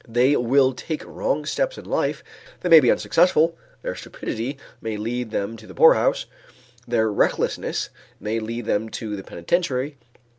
[0.07, 2.23] They will take wrong steps in life,
[2.61, 6.25] they may be unsuccessful, their stupidity may lead them to the poorhouse,
[6.87, 9.97] their recklessness may lead them to the penitentiary.